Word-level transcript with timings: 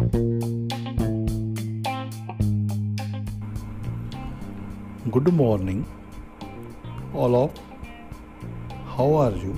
Good 0.00 0.12
morning, 5.34 5.84
all 7.14 7.34
of. 7.34 7.50
How 8.96 9.08
are 9.16 9.34
you? 9.36 9.56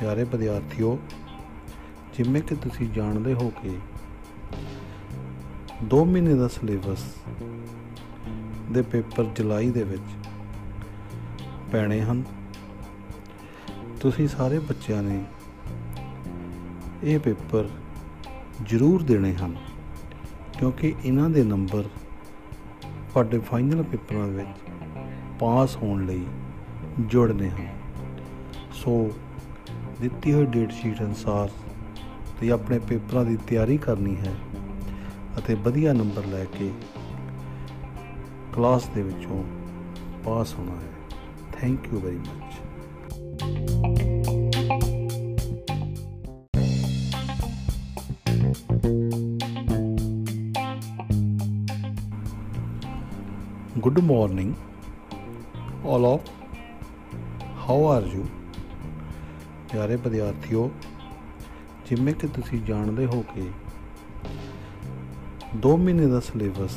ਪਿਆਰੇ 0.00 0.24
ਵਿਦਿਆਰਥੀਓ 0.24 0.98
ਜਿਵੇਂ 2.16 2.42
ਕਿ 2.42 2.54
ਤੁਸੀਂ 2.54 2.88
ਜਾਣਦੇ 2.88 3.34
ਹੋ 3.34 3.52
ਕਿ 3.62 3.76
2 5.94 6.04
ਮਹੀਨੇ 6.04 6.34
ਦਾ 6.34 6.48
ਸਿਲੇਬਸ 6.48 7.04
ਦੇ 8.72 8.82
ਪੇਪਰ 8.82 9.24
ਜੁਲਾਈ 9.24 9.70
ਦੇ 9.70 9.82
ਵਿੱਚ 9.84 10.28
ਪੈਣੇ 11.72 12.00
ਹਨ 12.00 12.24
ਤੁਸੀਂ 14.00 14.28
ਸਾਰੇ 14.28 14.58
ਬੱਚਿਆਂ 14.58 15.02
ਨੇ 15.02 15.24
ਇਹ 17.04 17.18
ਪੇਪਰ 17.18 17.68
ਜ਼ਰੂਰ 18.62 19.02
ਦੇਣੇ 19.02 19.32
ਹਨ, 19.34 19.56
ਕਿਉਂਕਿ 20.58 20.94
ਇਹਨਾਂ 21.04 21.28
ਦੇ 21.30 21.44
ਨੰਬਰ 21.44 21.88
ਤੁਹਾਡੇ 22.82 23.38
ਫਾਈਨਲ 23.38 23.82
ਪੇਪਰਾਂ 23.82 24.26
ਵਿੱਚ 24.28 24.70
ਪਾਸ 25.40 25.76
ਹੋਣ 25.76 26.04
ਲਈ 26.06 26.24
ਜੁੜਨੇ 27.00 27.50
ਹਨ। 27.50 27.66
ਸੋ 28.72 29.10
ਦਿੱਤੀ 30.00 30.32
ਹੋਈ 30.32 30.46
ਡੇਟ 30.46 30.72
ਸ਼ੀਟ 30.72 31.02
ਅਨੁਸਾਰ 31.02 31.48
ਤੁਸੀਂ 31.48 32.50
ਆਪਣੇ 32.52 32.78
ਪੇਪਰਾਂ 32.78 33.24
ਦੀ 33.24 33.36
ਤਿਆਰੀ 33.46 33.76
ਕਰਨੀ 33.76 34.16
ਹੈ 34.16 34.34
ਅਤੇ 35.38 35.54
ਵਧੀਆ 35.54 35.92
ਨੰਬਰ 35.92 36.26
ਲੈ 36.26 36.44
ਕੇ 36.44 36.70
ਕਲਾਸ 38.52 38.88
ਦੇ 38.88 39.02
ਵਿੱਚੋਂ 39.02 39.42
ਪਾਸ 40.24 40.54
ਹੋਣਾ 40.54 40.72
ਹੈ। 40.72 41.16
Thank 41.52 41.92
you 41.92 42.00
very 42.00 42.16
much 42.16 42.60
good 53.76 53.98
morning 54.00 54.54
all 55.86 56.04
of 56.06 56.28
how 57.68 57.86
are 57.86 58.06
you 58.06 58.24
ਪਿਆਰੇ 59.72 59.96
ਵਿਦਿਆਰਥੀਓ, 59.96 60.70
ਜਿਵੇਂ 61.86 62.14
ਕਿ 62.14 62.26
ਤੁਸੀਂ 62.26 62.60
ਜਾਣਦੇ 62.62 63.06
ਹੋ 63.06 63.22
ਕਿ 63.34 63.48
2 65.66 65.76
ਮਹੀਨੇ 65.76 66.06
ਦਾ 66.06 66.20
ਸਿਲੇਬਸ 66.20 66.76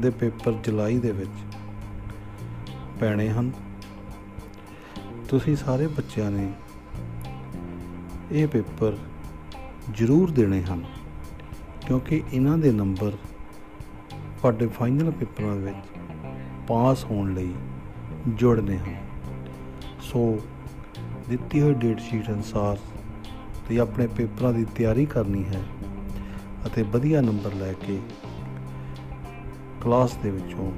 ਦੇ 0.00 0.10
ਪੇਪਰ 0.10 0.52
ਜੁਲਾਈ 0.64 0.98
ਦੇ 0.98 1.12
ਵਿੱਚ 1.12 1.56
ਪੈਣੇ 3.00 3.28
ਹਨ। 3.30 3.50
ਤੁਸੀਂ 5.28 5.56
ਸਾਰੇ 5.56 5.86
ਬੱਚਿਆਂ 5.86 6.30
ਨੇ 6.30 6.48
ਇਹ 8.32 8.48
ਪੇਪਰ 8.48 8.96
ਜ਼ਰੂਰ 9.94 10.30
ਦੇਣੇ 10.30 10.62
ਹਨ, 10.62 10.84
ਕਿਉਂਕਿ 11.86 12.22
ਇਹਨਾਂ 12.32 12.58
ਦੇ 12.58 12.72
ਨੰਬਰ 12.72 13.16
ਤੁਹਾਡੇ 14.44 14.66
ਫਾਈਨਲ 14.66 15.10
ਪੇਪਰਾਂ 15.10 15.56
ਵਿੱਚ 15.56 15.76
ਪਾਸ 16.68 17.04
ਹੋਣ 17.04 17.34
ਲਈ 17.34 17.54
ਜੁੜਨੇ 18.28 18.78
ਹਨ 18.78 18.96
ਸੋ 20.00 20.38
ਦਿੱਤੀ 21.28 21.60
ਹੋਈ 21.60 21.74
ਡੇਟ 21.74 22.00
ਸ਼ੀਟ 22.00 22.30
ਅਨੁਸਾਰ 22.30 22.76
ਤੁਸੀਂ 22.76 23.80
ਆਪਣੇ 23.80 24.06
ਪੇਪਰਾਂ 24.06 24.52
ਦੀ 24.52 24.64
ਤਿਆਰੀ 24.74 25.06
ਕਰਨੀ 25.06 25.44
ਹੈ 25.44 25.62
ਅਤੇ 26.66 26.82
ਵਧੀਆ 26.82 27.20
ਨੰਬਰ 27.20 27.54
ਲੈ 27.54 27.72
ਕੇ 27.72 28.00
ਕਲਾਸ 29.80 30.16
ਦੇ 30.16 30.30
ਵਿੱਚੋਂ 30.30 30.72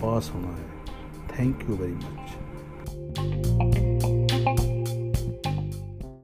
ਪਾਸ 0.00 0.30
ਹੋਣਾ 0.30 0.52
ਹੈ। 0.52 0.94
Thank 1.28 1.70
you 1.70 1.76
very 1.76 1.92
much 1.92 2.41